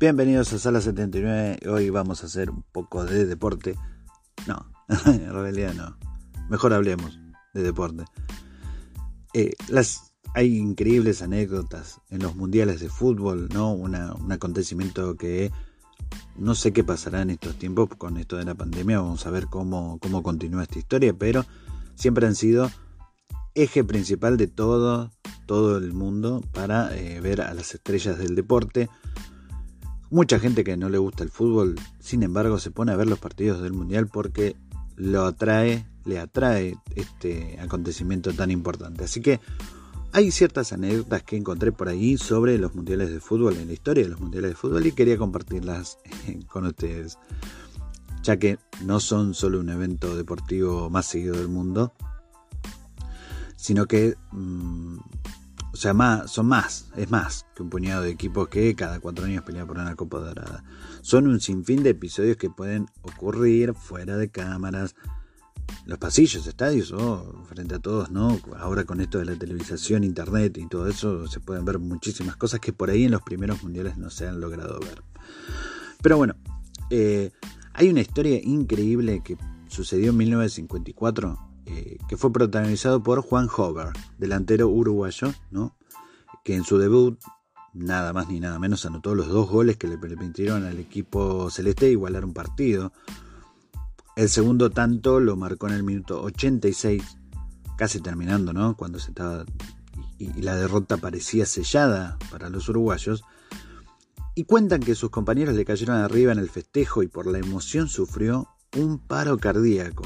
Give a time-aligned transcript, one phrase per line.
[0.00, 1.58] Bienvenidos a Sala 79.
[1.68, 3.76] Hoy vamos a hacer un poco de deporte.
[4.46, 4.72] No,
[5.04, 5.98] en realidad no.
[6.48, 7.20] Mejor hablemos
[7.52, 8.04] de deporte.
[9.34, 9.52] Eh,
[10.34, 13.72] hay increíbles anécdotas en los mundiales de fútbol, ¿no?
[13.74, 15.52] Un acontecimiento que
[16.34, 19.00] no sé qué pasará en estos tiempos con esto de la pandemia.
[19.00, 21.44] Vamos a ver cómo, cómo continúa esta historia, pero
[21.94, 22.70] siempre han sido
[23.54, 25.10] eje principal de todo,
[25.44, 28.88] todo el mundo para eh, ver a las estrellas del deporte
[30.10, 33.20] Mucha gente que no le gusta el fútbol, sin embargo, se pone a ver los
[33.20, 34.56] partidos del Mundial porque
[34.96, 39.04] lo atrae, le atrae este acontecimiento tan importante.
[39.04, 39.38] Así que
[40.12, 44.02] hay ciertas anécdotas que encontré por ahí sobre los mundiales de fútbol, en la historia
[44.02, 45.98] de los mundiales de fútbol, y quería compartirlas
[46.48, 47.16] con ustedes,
[48.24, 51.92] ya que no son solo un evento deportivo más seguido del mundo,
[53.54, 54.98] sino que mm,
[55.72, 59.24] o sea, más, son más, es más que un puñado de equipos que cada cuatro
[59.24, 60.64] años pelean por una Copa Dorada.
[61.00, 64.96] Son un sinfín de episodios que pueden ocurrir fuera de cámaras,
[65.86, 68.40] los pasillos, estadios o frente a todos, ¿no?
[68.58, 72.58] Ahora con esto de la televisación, internet y todo eso, se pueden ver muchísimas cosas
[72.58, 75.02] que por ahí en los primeros mundiales no se han logrado ver.
[76.02, 76.34] Pero bueno,
[76.90, 77.30] eh,
[77.74, 79.36] hay una historia increíble que
[79.68, 85.76] sucedió en 1954 eh, que fue protagonizado por Juan Hover, delantero uruguayo, ¿no?
[86.42, 87.20] que en su debut,
[87.72, 91.88] nada más ni nada menos, anotó los dos goles que le permitieron al equipo celeste
[91.88, 92.92] igualar un partido.
[94.16, 97.04] El segundo tanto lo marcó en el minuto 86,
[97.76, 98.76] casi terminando, ¿no?
[98.76, 99.44] Cuando se estaba.
[100.18, 103.22] y la derrota parecía sellada para los uruguayos.
[104.34, 107.86] Y cuentan que sus compañeros le cayeron arriba en el festejo y por la emoción
[107.86, 110.02] sufrió un paro cardíaco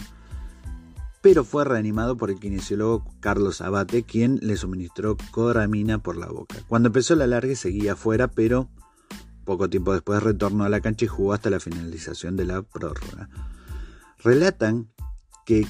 [1.24, 6.56] pero fue reanimado por el kinesiólogo Carlos Abate, quien le suministró coramina por la boca.
[6.68, 8.68] Cuando empezó la larga seguía afuera, pero
[9.46, 13.30] poco tiempo después retornó a la cancha y jugó hasta la finalización de la prórroga.
[14.22, 14.90] Relatan
[15.46, 15.66] que,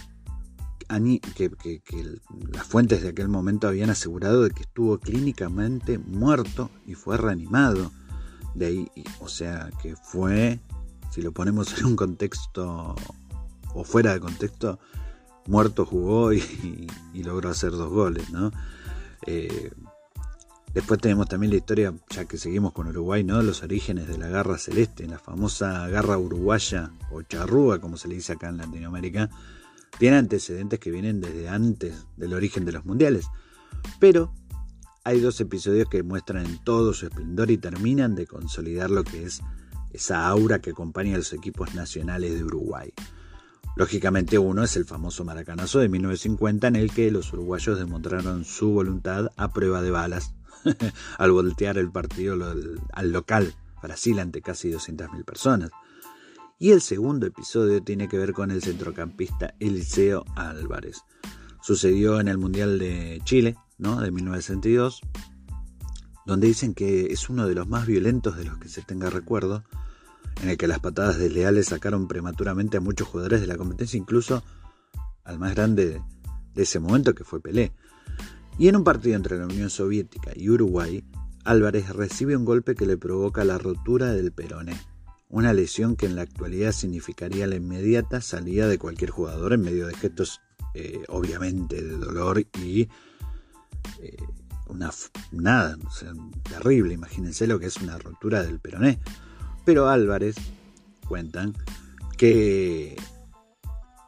[0.88, 7.92] las fuentes de aquel momento habían asegurado de que estuvo clínicamente muerto y fue reanimado.
[8.56, 8.90] De ahí,
[9.20, 10.58] o sea, que fue,
[11.12, 12.96] si lo ponemos en un contexto
[13.72, 14.80] o fuera de contexto,
[15.46, 18.52] muerto jugó y, logró hacer dos goles, ¿no?
[19.26, 19.70] Eh,
[20.74, 23.42] después tenemos también la historia, ya que seguimos con Uruguay, ¿no?
[23.42, 28.16] Los orígenes de la garra celeste, la famosa garra uruguaya o charrúa, como se le
[28.16, 29.30] dice acá en Latinoamérica,
[29.98, 33.26] tiene antecedentes que vienen desde antes del origen de los mundiales.
[34.00, 34.32] Pero
[35.04, 39.24] hay dos episodios que muestran en todo su esplendor y terminan de consolidar lo que
[39.24, 39.40] es
[39.92, 42.92] esa aura que acompaña a los equipos nacionales de Uruguay.
[43.76, 48.70] Lógicamente uno es el famoso Maracanazo de 1950 en el que los uruguayos demostraron su
[48.70, 50.34] voluntad a prueba de balas
[51.18, 52.36] al voltear el partido
[52.92, 55.70] al local Brasil ante casi 200.000 personas.
[56.58, 61.02] Y el segundo episodio tiene que ver con el centrocampista Eliseo Álvarez.
[61.60, 64.00] Sucedió en el Mundial de Chile, ¿no?
[64.00, 65.00] de 1962,
[66.26, 69.64] donde dicen que es uno de los más violentos de los que se tenga recuerdo,
[70.42, 74.42] en el que las patadas desleales sacaron prematuramente a muchos jugadores de la competencia, incluso
[75.24, 76.02] al más grande
[76.54, 77.72] de ese momento que fue Pelé.
[78.58, 81.04] Y en un partido entre la Unión Soviética y Uruguay,
[81.44, 84.78] Álvarez recibe un golpe que le provoca la rotura del peroné,
[85.28, 89.86] una lesión que en la actualidad significaría la inmediata salida de cualquier jugador en medio
[89.86, 90.40] de gestos
[90.74, 92.88] eh, obviamente de dolor y
[94.00, 94.16] eh,
[94.68, 94.90] una
[95.32, 95.76] nada,
[96.42, 98.98] terrible, imagínense lo que es una rotura del peroné.
[99.64, 100.36] Pero Álvarez,
[101.08, 101.54] cuentan,
[102.16, 102.96] que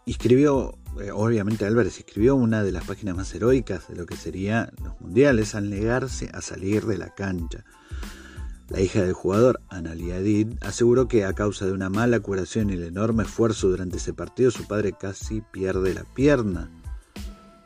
[0.05, 4.71] escribió, eh, obviamente Álvarez escribió una de las páginas más heroicas de lo que serían
[4.83, 7.65] los mundiales al negarse a salir de la cancha.
[8.69, 12.75] La hija del jugador, Analia Did, aseguró que a causa de una mala curación y
[12.75, 16.71] el enorme esfuerzo durante ese partido, su padre casi pierde la pierna.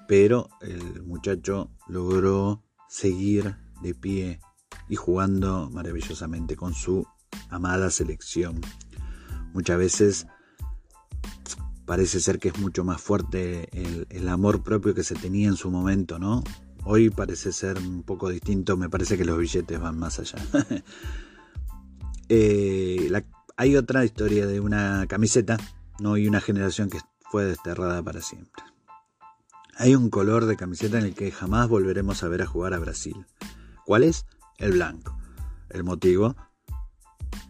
[0.07, 4.41] Pero el muchacho logró seguir de pie
[4.91, 7.07] y jugando maravillosamente con su
[7.49, 8.61] amada selección.
[9.53, 10.27] Muchas veces
[11.85, 15.71] parece ser que es mucho más fuerte el, amor propio que se tenía en su
[15.71, 16.45] momento, ¿no?
[16.85, 20.39] Hoy parece ser un poco distinto, me parece que los billetes van más allá.
[22.33, 23.11] Eh,
[23.57, 25.57] hay otra historia de una camiseta,
[25.99, 26.17] ¿no?
[26.17, 28.63] Y una generación que fue desterrada para siempre.
[29.77, 32.79] Hay un color de camiseta en el que jamás volveremos a ver a jugar a
[32.79, 33.27] Brasil.
[33.85, 34.27] ¿Cuál es?
[34.59, 35.19] El blanco.
[35.71, 36.37] El motivo,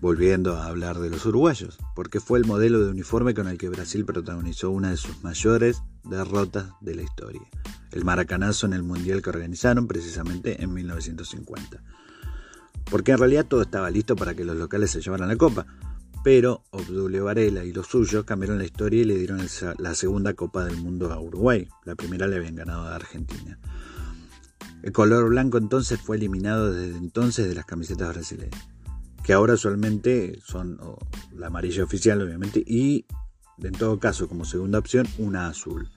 [0.00, 3.68] volviendo a hablar de los uruguayos, porque fue el modelo de uniforme con el que
[3.68, 7.42] Brasil protagonizó una de sus mayores derrotas de la historia,
[7.92, 11.82] el maracanazo en el mundial que organizaron precisamente en 1950.
[12.90, 15.66] Porque en realidad todo estaba listo para que los locales se llevaran la copa,
[16.22, 19.40] pero Obdulio Varela y los suyos cambiaron la historia y le dieron
[19.78, 21.68] la segunda Copa del Mundo a Uruguay.
[21.84, 23.58] La primera le habían ganado a Argentina.
[24.82, 28.68] El color blanco entonces fue eliminado desde entonces de las camisetas brasileñas,
[29.22, 30.80] que ahora usualmente son
[31.34, 33.06] la amarilla oficial obviamente y
[33.62, 35.88] en todo caso como segunda opción una azul.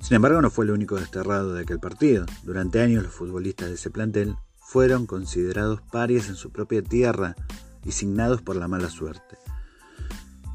[0.00, 2.26] Sin embargo no fue el único desterrado de aquel partido.
[2.42, 7.36] Durante años los futbolistas de ese plantel fueron considerados parias en su propia tierra
[7.84, 9.38] y signados por la mala suerte.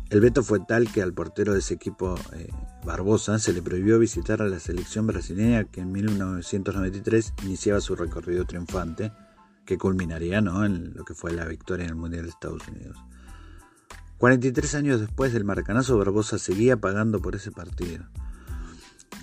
[0.09, 2.49] El veto fue tal que al portero de ese equipo, eh,
[2.85, 8.45] Barbosa, se le prohibió visitar a la selección brasileña que en 1993 iniciaba su recorrido
[8.45, 9.11] triunfante,
[9.67, 10.65] que culminaría ¿no?
[10.65, 12.97] en lo que fue la victoria en el Mundial de Estados Unidos.
[14.17, 18.05] 43 años después del marcanazo, Barbosa seguía pagando por ese partido.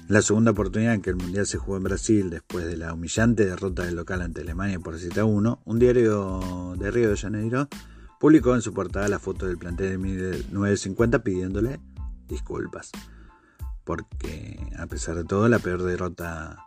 [0.07, 3.47] La segunda oportunidad en que el Mundial se jugó en Brasil, después de la humillante
[3.47, 7.69] derrota del local ante Alemania por 7 a 1, un diario de Río de Janeiro
[8.21, 11.81] publicó en su portada la foto del plantel de 1950 pidiéndole
[12.29, 12.93] disculpas.
[13.85, 16.67] Porque a pesar de todo, la peor derrota,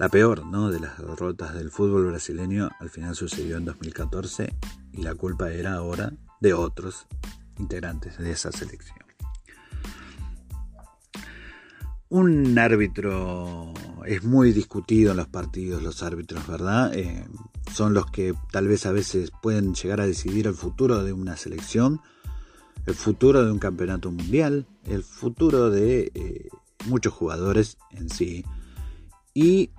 [0.00, 0.70] la peor ¿no?
[0.70, 4.56] de las derrotas del fútbol brasileño al final sucedió en 2014
[4.94, 6.10] y la culpa era ahora
[6.40, 7.06] de otros
[7.58, 8.96] integrantes de esa selección.
[12.08, 13.74] Un árbitro
[14.06, 16.94] es muy discutido en los partidos, los árbitros, ¿verdad?
[16.94, 17.26] Eh,
[17.70, 21.36] son los que tal vez a veces pueden llegar a decidir el futuro de una
[21.36, 22.00] selección,
[22.86, 26.48] el futuro de un campeonato mundial, el futuro de eh,
[26.86, 28.46] muchos jugadores en sí.
[29.34, 29.70] Y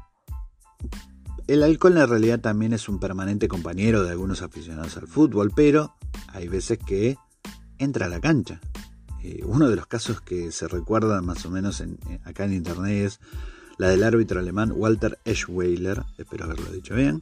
[1.48, 5.96] el alcohol en realidad también es un permanente compañero de algunos aficionados al fútbol, pero
[6.28, 7.18] hay veces que
[7.78, 8.62] entra a la cancha.
[9.24, 11.84] Eh, uno de los casos que se recuerda más o menos
[12.24, 13.20] acá en internet es
[13.78, 17.22] la del árbitro alemán Walter Eschweiler, espero haberlo dicho bien,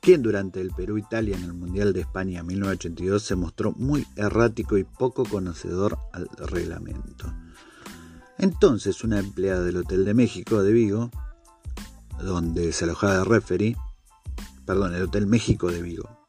[0.00, 4.84] quien durante el Perú-Italia en el Mundial de España 1982 se mostró muy errático y
[4.84, 7.34] poco conocedor al reglamento.
[8.38, 11.10] Entonces una empleada del Hotel de México de Vigo,
[12.18, 13.76] donde se alojaba de referee,
[14.64, 16.26] perdón, el Hotel México de Vigo,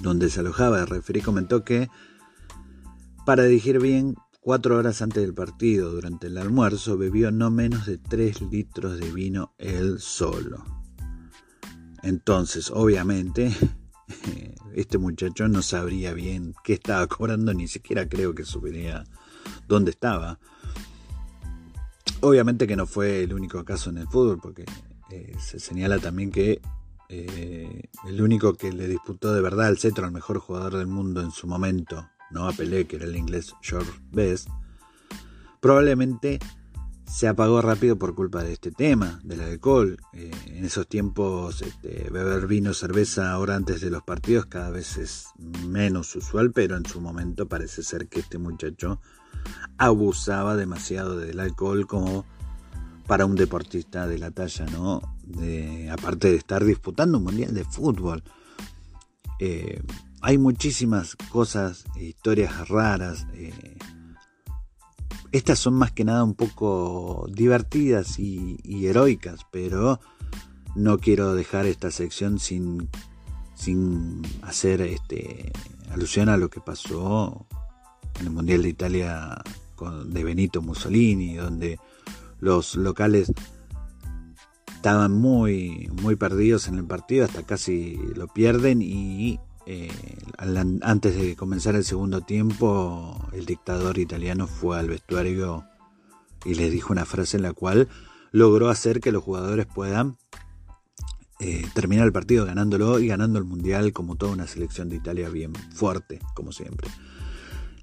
[0.00, 1.88] donde se alojaba de referee, comentó que
[3.26, 7.98] para dirigir bien, cuatro horas antes del partido, durante el almuerzo, bebió no menos de
[7.98, 10.64] tres litros de vino él solo.
[12.04, 13.52] Entonces, obviamente,
[14.76, 19.02] este muchacho no sabría bien qué estaba cobrando, ni siquiera creo que supiera
[19.66, 20.38] dónde estaba.
[22.20, 24.64] Obviamente que no fue el único caso en el fútbol, porque
[25.10, 26.60] eh, se señala también que
[27.08, 31.20] eh, el único que le disputó de verdad el cetro al mejor jugador del mundo
[31.20, 34.48] en su momento, no a Pelé, que era el inglés George Best,
[35.60, 36.40] probablemente
[37.06, 39.96] se apagó rápido por culpa de este tema, del alcohol.
[40.12, 44.96] Eh, en esos tiempos este, beber vino, cerveza ahora antes de los partidos cada vez
[44.96, 45.28] es
[45.66, 49.00] menos usual, pero en su momento parece ser que este muchacho
[49.78, 52.26] abusaba demasiado del alcohol como
[53.06, 55.00] para un deportista de la talla, ¿no?
[55.22, 58.22] De, aparte de estar disputando un mundial de fútbol.
[59.38, 59.82] Eh,
[60.20, 63.26] hay muchísimas cosas, historias raras.
[63.34, 63.76] Eh,
[65.32, 70.00] estas son más que nada un poco divertidas y, heroicas, pero
[70.74, 72.88] no quiero dejar esta sección sin,
[73.54, 75.52] sin hacer este,
[75.90, 77.46] alusión a lo que pasó
[78.18, 79.42] en el Mundial de Italia
[79.74, 81.78] con, de Benito Mussolini, donde
[82.40, 83.32] los locales
[84.74, 89.90] estaban muy, muy perdidos en el partido, hasta casi lo pierden y eh,
[90.82, 95.64] antes de comenzar el segundo tiempo, el dictador italiano fue al vestuario
[96.44, 97.88] y les dijo una frase en la cual
[98.30, 100.18] logró hacer que los jugadores puedan
[101.40, 105.28] eh, terminar el partido ganándolo y ganando el mundial como toda una selección de Italia
[105.30, 106.88] bien fuerte, como siempre.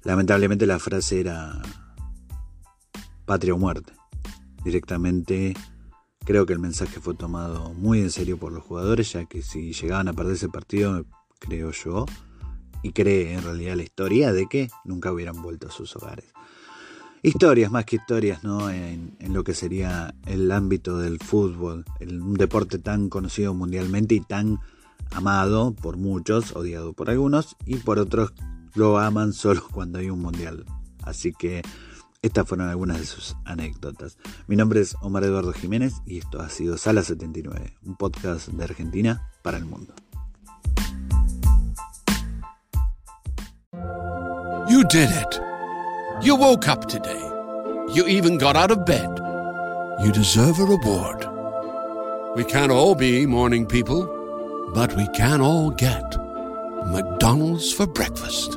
[0.04, 1.60] Lamentablemente la frase era
[3.26, 3.92] patria o muerte.
[4.64, 5.54] Directamente
[6.24, 9.72] creo que el mensaje fue tomado muy en serio por los jugadores, ya que si
[9.72, 11.04] llegaban a perder ese partido
[11.38, 12.06] creo yo,
[12.84, 16.26] y cree en realidad la historia de que nunca hubieran vuelto a sus hogares.
[17.22, 18.68] historias más que historias, ¿no?
[18.68, 24.20] En, lo que sería el ámbito del fútbol, el, un deporte tan conocido mundialmente y
[24.20, 24.60] tan
[25.12, 28.34] amado por muchos, odiado por algunos y por otros
[28.74, 30.66] lo aman solo cuando hay un mundial.
[31.02, 31.62] Así que
[32.24, 34.16] estas fueron algunas de sus anécdotas.
[34.46, 38.64] Mi nombre es Omar Eduardo Jiménez y esto ha sido Sala 79, un podcast de
[38.64, 39.92] Argentina para el mundo.
[44.70, 45.40] You did it.
[46.22, 47.20] You woke up today.
[47.92, 49.20] You even got out of bed.
[50.02, 51.26] You deserve a reward.
[52.36, 54.08] We can't all be morning people,
[54.74, 56.16] but we can all get
[56.86, 58.56] McDonald's for breakfast.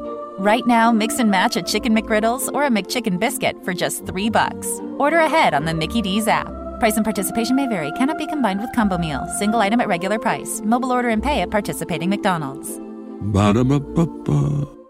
[0.41, 4.27] Right now, mix and match a chicken McGriddles or a McChicken biscuit for just three
[4.27, 4.67] bucks.
[4.97, 6.47] Order ahead on the Mickey D's app.
[6.79, 7.91] Price and participation may vary.
[7.91, 9.23] Cannot be combined with combo meal.
[9.37, 10.59] Single item at regular price.
[10.65, 12.79] Mobile order and pay at participating McDonald's.
[13.21, 14.80] Ba-da-ba-ba-ba.